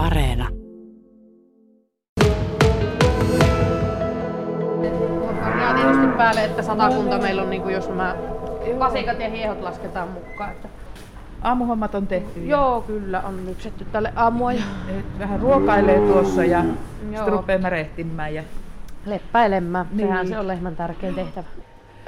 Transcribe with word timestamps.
Areena. 0.00 0.48
Ja 5.60 5.74
tietysti 5.74 6.06
päälle, 6.16 6.44
että 6.44 6.62
satakunta 6.62 7.18
meillä 7.18 7.42
on, 7.42 7.50
niin 7.50 7.62
kuin 7.62 7.74
jos 7.74 7.88
nämä 7.88 8.16
vasikat 8.78 9.20
ja 9.20 9.30
hiehot 9.30 9.60
lasketaan 9.60 10.08
mukaan. 10.08 10.50
Että... 10.50 10.68
Aamuhommat 11.42 11.94
on 11.94 12.06
tehty. 12.06 12.40
ja 12.40 12.50
Joo, 12.50 12.80
kyllä 12.80 13.20
on 13.20 13.46
lypsetty 13.46 13.84
tälle 13.84 14.12
aamua 14.16 14.52
ja 14.52 14.62
Nyt 14.96 15.18
vähän 15.18 15.40
ruokailee 15.40 15.98
tuossa 15.98 16.44
ja 16.44 16.64
sitten 17.00 17.32
rupeaa 17.32 17.58
märehtimään. 17.58 18.34
Ja... 18.34 18.42
leppäilemään. 19.06 19.86
Niin. 19.92 20.08
Sehän 20.08 20.28
se 20.28 20.38
on 20.38 20.48
lehmän 20.48 20.76
tärkein 20.76 21.14
tehtävä. 21.14 21.46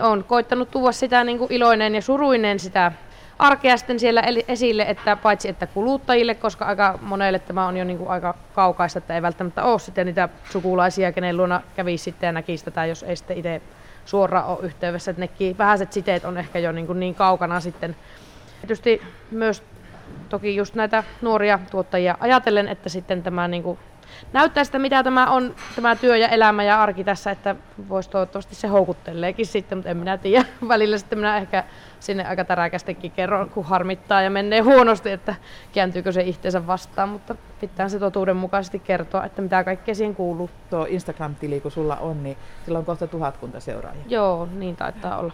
Olen 0.03 0.25
koittanut 0.25 0.71
tuoda 0.71 0.93
sitä 0.93 1.25
niin 1.25 1.39
kuin 1.39 1.53
iloinen 1.53 1.95
ja 1.95 2.03
suruinen 2.03 2.59
sitä 2.59 2.93
arkea 3.39 3.77
sitten 3.77 4.01
siellä 4.01 4.23
esille, 4.49 4.83
että 4.83 5.17
paitsi 5.17 5.49
että 5.49 5.67
kuluttajille, 5.67 6.35
koska 6.35 6.65
aika 6.65 6.99
monelle 7.03 7.39
tämä 7.39 7.67
on 7.67 7.77
jo 7.77 7.85
niin 7.85 7.99
kuin 7.99 8.11
aika 8.11 8.35
kaukaista, 8.55 8.99
että 8.99 9.15
ei 9.15 9.23
välttämättä 9.23 9.65
ole 9.65 9.79
sitten 9.79 10.07
niitä 10.07 10.29
sukulaisia, 10.51 11.13
kenen 11.13 11.37
luona 11.37 11.61
kävisi 11.77 12.05
sitten 12.05 12.27
ja 12.27 12.33
näkisi 12.33 12.65
tätä, 12.65 12.87
jos 12.87 13.03
ei 13.03 13.17
sitten 13.17 13.37
itse 13.37 13.63
suoraan 14.05 14.47
ole 14.47 14.59
yhteydessä. 14.63 15.11
Että 15.11 15.21
nekin 15.21 15.59
vähäiset 15.59 15.93
siteet 15.93 16.25
on 16.25 16.39
ehkä 16.39 16.59
jo 16.59 16.73
niin, 16.73 16.87
kuin 16.87 17.01
niin 17.01 17.15
kaukana 17.15 17.61
sitten. 17.61 17.97
Tietysti 18.61 19.03
myös 19.31 19.63
toki 20.29 20.57
just 20.57 20.75
näitä 20.75 21.05
nuoria 21.23 21.59
tuottajia 21.71 22.17
ajatellen, 22.21 22.69
että 22.69 22.89
sitten 22.89 23.23
tämä 23.23 23.49
niin 23.49 23.63
kuin 23.63 23.79
näyttää 24.33 24.65
sitä, 24.65 24.79
mitä 24.79 25.03
tämä 25.03 25.27
on, 25.27 25.55
tämä 25.75 25.97
työ 25.97 26.17
ja 26.17 26.29
elämä 26.29 26.63
ja 26.63 26.83
arki 26.83 27.05
tässä, 27.05 27.31
että 27.31 27.57
voisi 27.89 28.11
toivottavasti 28.11 28.55
se 28.55 28.69
houkutteleekin 28.69 29.47
sitten, 29.47 29.79
mutta 29.79 29.91
en 29.91 29.97
minä 29.97 30.19
tiedä. 30.19 30.45
Välillä 30.69 30.99
sitten 30.99 31.19
minä 31.19 31.37
ehkä 31.37 31.65
sinne 32.01 32.27
aika 32.27 32.45
täräkästikin 32.45 33.11
kerron, 33.11 33.51
kun 33.51 33.65
harmittaa 33.65 34.23
ja 34.23 34.31
menee 34.31 34.61
huonosti, 34.61 35.11
että 35.11 35.35
kääntyykö 35.73 36.13
se 36.13 36.23
itseensä 36.23 36.67
vastaan, 36.67 37.09
mutta 37.09 37.35
pitää 37.61 37.89
se 37.89 37.99
totuudenmukaisesti 37.99 38.79
kertoa, 38.79 39.25
että 39.25 39.43
mitä 39.43 39.65
kaikkea 39.65 39.95
siihen 39.95 40.15
kuuluu. 40.15 40.51
Tuo 40.71 40.87
Instagram-tili, 40.89 41.61
kun 41.61 41.71
sulla 41.71 41.97
on, 41.97 42.23
niin 42.23 42.37
sillä 42.65 42.79
on 42.79 42.85
kohta 42.85 43.07
tuhatkunta 43.07 43.61
seuraajia. 43.61 44.03
Joo, 44.09 44.49
niin 44.55 44.77
taitaa 44.77 45.19
olla. 45.19 45.33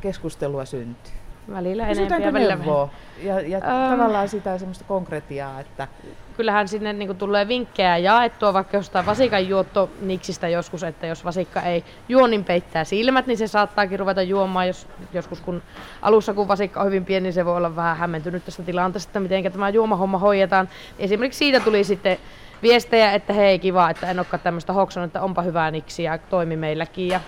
Keskustelua 0.00 0.64
syntyy. 0.64 1.12
Välillä 1.50 1.88
enemmän 1.88 2.22
ja 2.22 2.32
välillä 2.32 2.56
neuvoa? 2.56 2.88
Ja, 3.22 3.40
ja 3.40 3.58
Öö. 3.58 3.90
tavallaan 3.90 4.28
sitä 4.28 4.58
semmoista 4.58 4.84
konkretiaa, 4.84 5.60
että 5.60 5.88
kyllähän 6.36 6.68
sinne 6.68 6.92
niin 6.92 7.16
tulee 7.16 7.48
vinkkejä 7.48 7.96
jaettua 7.96 8.52
vaikka 8.52 8.76
jostain 8.76 9.06
vasikan 9.06 9.48
juottoniksistä 9.48 10.48
joskus, 10.48 10.82
että 10.82 11.06
jos 11.06 11.24
vasikka 11.24 11.62
ei 11.62 11.84
juo, 12.08 12.26
niin 12.26 12.44
peittää 12.44 12.84
silmät, 12.84 13.26
niin 13.26 13.38
se 13.38 13.46
saattaakin 13.46 13.98
ruveta 13.98 14.22
juomaan. 14.22 14.66
Jos, 14.66 14.86
joskus 15.12 15.40
kun 15.40 15.62
alussa 16.02 16.34
kun 16.34 16.48
vasikka 16.48 16.80
on 16.80 16.86
hyvin 16.86 17.04
pieni, 17.04 17.22
niin 17.24 17.32
se 17.32 17.44
voi 17.44 17.56
olla 17.56 17.76
vähän 17.76 17.96
hämmentynyt 17.96 18.44
tästä 18.44 18.62
tilanteesta, 18.62 19.08
että 19.08 19.20
miten 19.20 19.52
tämä 19.52 19.68
juomahomma 19.68 20.18
hoidetaan. 20.18 20.68
Esimerkiksi 20.98 21.38
siitä 21.38 21.60
tuli 21.60 21.84
sitten 21.84 22.18
viestejä, 22.62 23.12
että 23.12 23.32
hei 23.32 23.58
kiva, 23.58 23.90
että 23.90 24.10
en 24.10 24.18
olekaan 24.18 24.40
tämmöistä 24.40 24.72
hoksannut, 24.72 25.08
että 25.08 25.22
onpa 25.22 25.42
hyvää 25.42 25.70
niksi 25.70 26.02
ja 26.02 26.18
toimi 26.18 26.56
meilläkin. 26.56 27.08
Ja 27.08 27.20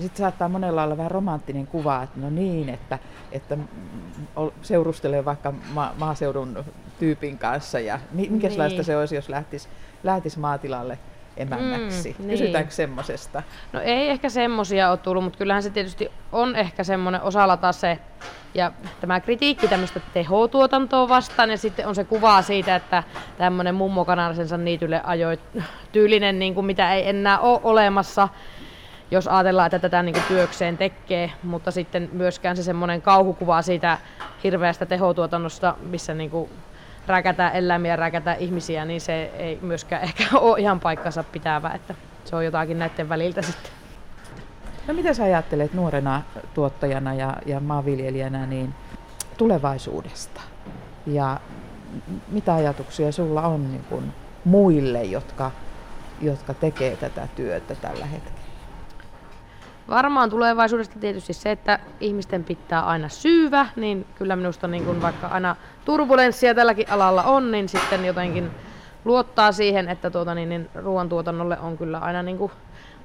sitten 0.00 0.18
saattaa 0.18 0.48
monella 0.48 0.82
olla 0.84 0.96
vähän 0.96 1.10
romanttinen 1.10 1.66
kuva, 1.66 2.02
että 2.02 2.20
no 2.20 2.30
niin, 2.30 2.68
että, 2.68 2.98
että 3.32 3.58
seurustelee 4.62 5.24
vaikka 5.24 5.52
ma- 5.74 5.92
maaseudun 5.98 6.64
tyypin 6.98 7.38
kanssa 7.38 7.80
ja 7.80 7.98
mi- 8.12 8.28
minkälaista 8.30 8.76
Niin. 8.76 8.84
se 8.84 8.96
olisi, 8.96 9.14
jos 9.14 9.28
lähtisi 9.28 9.68
lähtis 10.04 10.36
maatilalle 10.36 10.98
emännäksi. 11.36 12.16
Mm, 12.18 12.26
niin. 12.26 12.38
Kysytäänkö 12.38 12.70
semmosesta? 12.70 13.42
No 13.72 13.80
ei 13.80 14.08
ehkä 14.08 14.28
semmosia 14.28 14.90
ole 14.90 14.96
tullut, 14.98 15.24
mutta 15.24 15.38
kyllähän 15.38 15.62
se 15.62 15.70
tietysti 15.70 16.10
on 16.32 16.56
ehkä 16.56 16.84
semmoinen 16.84 17.22
osalla 17.22 17.56
taas 17.56 17.80
se, 17.80 17.98
ja 18.54 18.72
tämä 19.00 19.20
kritiikki 19.20 19.68
tämmöistä 19.68 20.00
tehotuotantoa 20.14 21.08
vastaan, 21.08 21.50
ja 21.50 21.58
sitten 21.58 21.86
on 21.86 21.94
se 21.94 22.04
kuva 22.04 22.42
siitä, 22.42 22.76
että 22.76 23.02
tämmöinen 23.38 23.74
mummo 23.74 24.04
kanarisensa 24.04 24.56
niitylle 24.56 25.00
ajoi 25.04 25.38
tyylinen, 25.92 26.38
niin 26.38 26.54
kuin 26.54 26.66
mitä 26.66 26.94
ei 26.94 27.08
enää 27.08 27.38
ole 27.38 27.60
olemassa, 27.62 28.28
jos 29.10 29.28
ajatellaan, 29.28 29.66
että 29.66 29.78
tätä 29.78 30.02
niin 30.02 30.14
kuin 30.14 30.24
työkseen 30.28 30.78
tekee, 30.78 31.32
mutta 31.42 31.70
sitten 31.70 32.08
myöskään 32.12 32.56
se 32.56 32.62
semmoinen 32.62 33.02
kauhukuva 33.02 33.62
siitä 33.62 33.98
hirveästä 34.44 34.86
tehotuotannosta, 34.86 35.74
missä 35.82 36.14
niin 36.14 36.30
kuin 36.30 36.50
räkätään 37.06 37.52
eläimiä, 37.52 37.96
räkätään 37.96 38.38
ihmisiä, 38.38 38.84
niin 38.84 39.00
se 39.00 39.22
ei 39.22 39.58
myöskään 39.62 40.02
ehkä 40.02 40.24
ole 40.38 40.60
ihan 40.60 40.80
paikkansa 40.80 41.24
pitävä, 41.24 41.70
että 41.74 41.94
se 42.24 42.36
on 42.36 42.44
jotakin 42.44 42.78
näiden 42.78 43.08
väliltä 43.08 43.42
sitten. 43.42 43.72
No 44.88 44.94
mitä 44.94 45.14
sä 45.14 45.24
ajattelet 45.24 45.74
nuorena 45.74 46.22
tuottajana 46.54 47.14
ja, 47.14 47.36
ja 47.46 47.60
maanviljelijänä 47.60 48.46
niin 48.46 48.74
tulevaisuudesta? 49.36 50.40
Ja 51.06 51.40
mitä 52.28 52.54
ajatuksia 52.54 53.12
sulla 53.12 53.42
on 53.42 53.72
niin 53.72 54.12
muille, 54.44 55.04
jotka, 55.04 55.50
jotka 56.20 56.54
tekee 56.54 56.96
tätä 56.96 57.28
työtä 57.36 57.74
tällä 57.74 58.06
hetkellä? 58.06 58.49
Varmaan 59.88 60.30
tulevaisuudesta 60.30 60.98
tietysti 60.98 61.32
se, 61.32 61.50
että 61.50 61.78
ihmisten 62.00 62.44
pitää 62.44 62.82
aina 62.82 63.08
syyvä, 63.08 63.66
niin 63.76 64.06
kyllä 64.14 64.36
minusta 64.36 64.68
niin 64.68 64.84
kun 64.84 65.02
vaikka 65.02 65.26
aina 65.26 65.56
turbulenssia 65.84 66.54
tälläkin 66.54 66.90
alalla 66.90 67.22
on, 67.22 67.50
niin 67.50 67.68
sitten 67.68 68.04
jotenkin 68.04 68.50
luottaa 69.04 69.52
siihen, 69.52 69.88
että 69.88 70.10
tuota, 70.10 70.34
niin, 70.34 70.48
niin 70.48 70.70
ruoantuotannolle 70.74 71.58
on 71.58 71.78
kyllä 71.78 71.98
aina 71.98 72.22
niin 72.22 72.38
kuin 72.38 72.52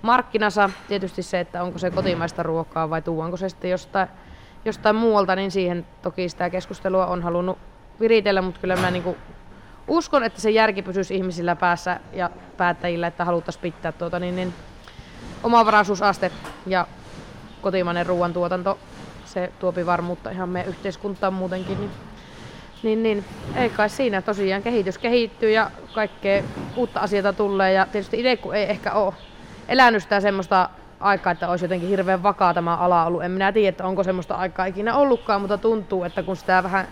markkinansa. 0.02 0.70
Tietysti 0.88 1.24
se, 1.24 1.40
että 1.40 1.64
onko 1.64 1.80
se 1.80 1.92
kotimaista 1.92 2.44
ruokaa 2.44 2.90
vai 2.90 3.02
tuonko 3.02 3.38
se 3.38 3.50
sitten 3.50 3.72
jostain, 3.72 4.08
jostain 4.66 4.96
muualta, 4.96 5.36
niin 5.36 5.52
siihen 5.52 5.86
toki 6.02 6.30
sitä 6.30 6.50
keskustelua 6.50 7.06
on 7.06 7.24
halunnut 7.24 7.58
viritellä, 8.00 8.42
mutta 8.42 8.62
kyllä 8.62 8.76
mä 8.76 8.92
niin 8.92 9.04
kuin 9.04 9.18
uskon, 9.88 10.24
että 10.24 10.42
se 10.42 10.50
järki 10.50 10.82
pysyisi 10.82 11.16
ihmisillä 11.16 11.56
päässä 11.56 12.00
ja 12.14 12.30
päättäjillä, 12.58 13.08
että 13.08 13.26
haluttaisiin 13.26 13.62
pitää 13.62 13.92
tuota, 13.92 14.20
niin, 14.20 14.36
niin 14.36 14.54
omavaraisuusaste 15.44 16.32
ja 16.66 16.88
kotimainen 17.62 18.06
ruoantuotanto, 18.06 18.78
se 19.26 19.52
tuopi 19.60 19.86
varmuutta 19.86 20.30
ihan 20.30 20.50
meidän 20.50 20.70
yhteiskuntaan 20.70 21.34
muutenkin. 21.34 21.78
Niin, 21.80 21.92
niin, 22.84 23.04
niin 23.04 23.26
ei 23.56 23.70
kai 23.70 23.90
siinä 23.90 24.22
tosiaan 24.22 24.64
kehitys 24.64 24.98
kehittyy 24.98 25.52
ja 25.52 25.72
kaikkea 25.94 26.44
uutta 26.76 27.00
asioita 27.00 27.34
tulee 27.34 27.74
ja 27.74 27.86
tietysti 27.86 28.18
itse 28.18 28.38
kun 28.38 28.56
ei 28.56 28.70
ehkä 28.70 28.92
ole 28.92 29.14
elänyt 29.68 30.04
sitä 30.04 30.20
semmoista 30.20 30.70
aikaa, 31.00 31.32
että 31.32 31.50
olisi 31.50 31.66
jotenkin 31.66 31.90
hirveän 31.90 32.24
vakaa 32.24 32.54
tämä 32.54 32.76
ala 32.76 33.06
ollut. 33.06 33.24
En 33.24 33.32
minä 33.32 33.52
tiedä, 33.52 33.70
että 33.70 33.86
onko 33.86 34.04
semmoista 34.04 34.36
aikaa 34.36 34.66
ikinä 34.66 34.96
ollutkaan, 34.96 35.42
mutta 35.42 35.58
tuntuu, 35.58 36.04
että 36.04 36.24
kun 36.24 36.36
sitä 36.36 36.64
vähän 36.64 36.88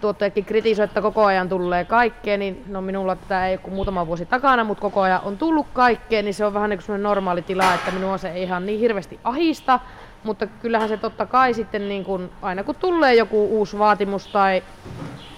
tuottajatkin 0.00 0.44
kritisoi, 0.44 0.84
että 0.84 1.02
koko 1.02 1.24
ajan 1.24 1.48
tulee 1.48 1.84
kaikkea, 1.84 2.38
niin 2.38 2.64
no 2.66 2.80
minulla 2.80 3.16
tätä 3.16 3.48
ei 3.48 3.58
ole 3.64 3.74
muutama 3.74 4.06
vuosi 4.06 4.26
takana, 4.26 4.64
mutta 4.64 4.82
koko 4.82 5.00
ajan 5.00 5.20
on 5.24 5.38
tullut 5.38 5.66
kaikkea, 5.72 6.22
niin 6.22 6.34
se 6.34 6.44
on 6.44 6.54
vähän 6.54 6.70
niin 6.70 6.80
kuin 6.86 7.02
normaali 7.02 7.42
tila, 7.42 7.74
että 7.74 7.90
minua 7.90 8.18
se 8.18 8.28
ei 8.28 8.42
ihan 8.42 8.66
niin 8.66 8.80
hirveästi 8.80 9.20
ahista, 9.24 9.80
mutta 10.24 10.46
kyllähän 10.46 10.88
se 10.88 10.96
totta 10.96 11.26
kai 11.26 11.54
sitten 11.54 11.88
niin 11.88 12.04
kuin, 12.04 12.30
aina 12.42 12.64
kun 12.64 12.74
tulee 12.74 13.14
joku 13.14 13.46
uusi 13.46 13.78
vaatimus 13.78 14.26
tai 14.26 14.62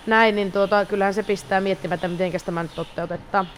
näin, 0.07 0.37
niin 0.37 0.53
tuota, 0.53 0.85
kyllähän 0.85 1.15
se 1.15 1.23
pistää 1.23 1.61
miettimään, 1.61 1.95
että 1.95 2.09
miten 2.09 2.33
tämä 2.45 2.63
nyt 2.63 2.75
toteutetaan. 2.75 3.49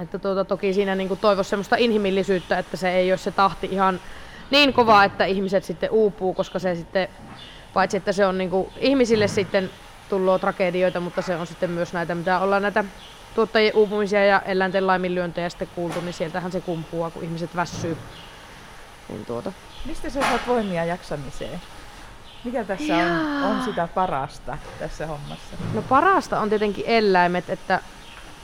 Että 0.00 0.18
tuota, 0.18 0.44
toki 0.44 0.72
siinä 0.72 0.94
niin 0.94 1.18
toivoisi 1.20 1.50
semmoista 1.50 1.76
inhimillisyyttä, 1.76 2.58
että 2.58 2.76
se 2.76 2.90
ei 2.90 3.10
ole 3.10 3.18
se 3.18 3.30
tahti 3.30 3.68
ihan 3.70 4.00
niin 4.50 4.72
kova, 4.72 5.04
että 5.04 5.24
ihmiset 5.24 5.64
sitten 5.64 5.90
uupuu, 5.90 6.34
koska 6.34 6.58
se 6.58 6.74
sitten, 6.74 7.08
paitsi 7.74 7.96
että 7.96 8.12
se 8.12 8.26
on 8.26 8.38
niin 8.38 8.50
kuin 8.50 8.68
ihmisille 8.78 9.28
sitten 9.28 9.70
tullut 10.08 10.40
tragedioita, 10.40 11.00
mutta 11.00 11.22
se 11.22 11.36
on 11.36 11.46
sitten 11.46 11.70
myös 11.70 11.92
näitä, 11.92 12.14
mitä 12.14 12.38
ollaan 12.38 12.62
näitä 12.62 12.84
tuottajien 13.34 13.76
uupumisia 13.76 14.24
ja 14.24 14.40
eläinten 14.40 14.86
laiminlyöntejä 14.86 15.48
sitten 15.48 15.68
kuultu, 15.74 16.00
niin 16.00 16.12
sieltähän 16.12 16.52
se 16.52 16.60
kumpuaa, 16.60 17.10
kun 17.10 17.24
ihmiset 17.24 17.56
väsyy. 17.56 17.96
Niin 19.08 19.26
tuota. 19.26 19.52
Mistä 19.84 20.10
sä 20.10 20.20
saat 20.20 20.46
voimia 20.46 20.84
jaksamiseen? 20.84 21.60
Mikä 22.44 22.64
tässä 22.64 22.96
on, 22.96 23.42
on 23.42 23.64
sitä 23.64 23.88
parasta 23.94 24.58
tässä 24.78 25.06
hommassa? 25.06 25.56
No 25.74 25.82
parasta 25.82 26.40
on 26.40 26.48
tietenkin 26.48 26.84
eläimet, 26.86 27.50
että 27.50 27.80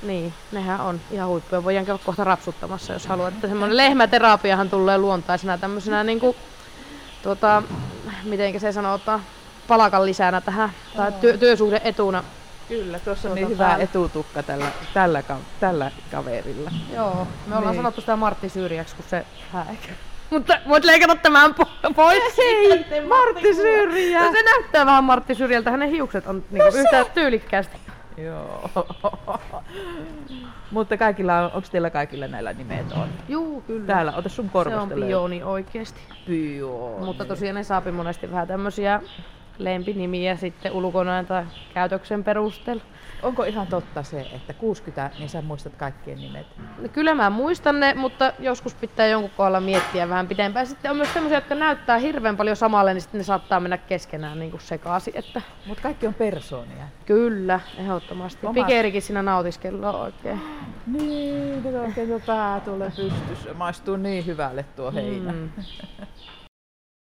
niin, 0.03 0.35
nehän 0.53 0.81
on 0.81 1.01
ihan 1.11 1.29
huippuja. 1.29 1.65
Voidaan 1.65 1.87
käydä 1.87 2.01
kohta 2.05 2.25
rapsuttamassa, 2.25 2.93
jos 2.93 3.07
haluat. 3.07 3.35
Että 3.35 3.49
semmoinen 3.49 3.77
lehmäterapiahan 3.77 4.71
tulee 4.71 4.99
luontaisena 4.99 5.59
tämmöisenä 5.59 6.05
niinku, 6.05 6.37
tuota, 7.23 7.63
mitenkä 8.25 8.59
se 8.59 8.73
sanotaan, 8.73 9.23
palakan 9.69 10.07
lisänä 10.07 10.41
tähän, 10.41 10.71
tai 10.97 11.13
työ, 11.21 11.37
työsuhde 11.39 11.81
etuna. 11.85 12.25
Kyllä, 12.69 12.99
tuossa 12.99 13.29
on 13.29 13.31
Tuota 13.35 13.35
niin 13.35 13.49
hyvä 13.55 13.65
päällä. 13.65 13.85
etutukka 13.85 14.43
tällä, 14.43 14.67
tällä, 14.95 15.23
ka- 15.23 15.37
tällä 15.61 15.91
kaverilla. 16.11 16.71
Joo, 16.95 17.27
me 17.47 17.57
ollaan 17.57 17.73
Niin. 17.73 17.77
sanottu 17.83 18.01
sitä 18.01 18.17
Martti 18.17 18.49
Syrjäksi, 18.49 18.97
kun 18.97 19.05
se 19.09 19.25
häikä. 19.53 19.89
Mutta 20.31 20.59
voit 20.69 20.85
leikata 20.85 21.17
tämän 21.17 21.51
po- 21.61 21.95
pois. 21.95 22.23
Hei, 22.39 23.01
Martti 23.09 23.55
Syrjä! 23.55 24.21
No, 24.25 24.33
se 24.33 24.43
näyttää 24.43 24.87
vähän 24.87 25.05
Martti 25.05 25.35
Syrjältä, 25.35 25.71
hänen 25.71 25.91
hiukset 25.91 26.27
on 26.27 26.45
niinku 26.51 26.77
yhtä 26.79 27.05
tyylikkäästi. 27.15 27.77
Joo. 28.17 28.71
Mutta 30.71 30.97
kaikilla 30.97 31.39
on, 31.39 31.45
onko 31.45 31.69
teillä 31.73 31.91
kaikilla 31.91 32.29
näillä 32.29 32.53
nimet 32.53 32.93
on? 32.93 33.09
Juu, 33.29 33.61
kyllä. 33.61 33.87
Täällä, 33.87 34.13
ota 34.17 34.29
sun 34.29 34.45
se 34.47 34.51
korvasta 34.53 34.83
on 34.83 34.89
löytyy. 34.89 35.07
pioni 35.07 35.43
oikeesti. 35.43 36.01
Pioni. 36.27 37.05
Mutta 37.05 37.25
tosiaan 37.25 37.55
ne 37.55 37.63
saapi 37.65 37.93
monesti 37.93 38.31
vähän 38.31 38.49
tämmöisiä 38.49 39.01
lempinimiä 39.65 40.37
sitten 40.37 40.73
ulkonäön 40.73 41.27
tai 41.27 41.45
käytöksen 41.75 42.25
perusteella. 42.25 42.83
Onko 43.23 43.45
ihan 43.45 43.67
totta 43.67 44.03
se, 44.03 44.21
että 44.35 44.53
60, 44.53 45.11
niin 45.19 45.29
sä 45.29 45.43
muistat 45.43 45.73
kaikkien 45.77 46.19
nimet? 46.19 46.47
No 46.79 46.89
Kyllä 46.89 47.15
mä 47.15 47.31
muistan 47.31 47.81
ne, 47.81 47.95
mutta 47.95 48.33
joskus 48.39 48.75
pitää 48.75 49.07
jonkun 49.07 49.31
kohdalla 49.37 49.61
miettiä 49.61 50.09
vähän 50.09 50.29
pitempään. 50.29 50.67
Sitten 50.67 50.91
on 50.91 50.97
myös 50.97 51.13
sellaisia, 51.13 51.37
jotka 51.39 51.55
näyttää 51.55 51.99
hirveän 51.99 52.37
paljon 52.37 52.57
samalle, 52.57 52.95
niin 52.95 53.01
sitten 53.03 53.19
ne 53.19 53.25
saattaa 53.25 53.61
mennä 53.61 53.79
keskenään 53.79 54.39
niin 54.39 54.51
kuin 54.51 54.61
sekaisin. 54.61 55.17
Että 55.17 55.43
Mutta 55.67 55.83
kaikki 55.83 56.07
on 56.07 56.15
persoonia. 56.15 56.85
kyllä, 57.07 57.61
ehdottomasti. 57.79 58.47
Omat- 58.47 58.55
Pikerikin 58.55 59.03
siinä 59.03 59.23
nautiskellaan 59.23 59.95
oikein. 59.95 60.41
Niin, 60.87 61.63
kun 61.63 61.75
oikein 61.81 62.23
pää 62.27 62.61
tulee 62.61 62.91
pystyssä. 62.97 63.55
Maistuu 63.55 63.97
niin 63.97 64.27
hyvälle 64.27 64.63
tuo 64.77 64.93
heinä. 64.93 65.33
Mm. 65.33 65.51